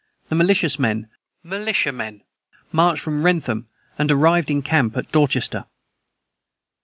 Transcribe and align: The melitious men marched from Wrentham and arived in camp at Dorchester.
The 0.29 0.35
melitious 0.35 0.79
men 0.79 1.05
marched 2.71 3.03
from 3.03 3.21
Wrentham 3.21 3.67
and 3.99 4.09
arived 4.11 4.49
in 4.49 4.63
camp 4.63 4.97
at 4.97 5.11
Dorchester. 5.11 5.65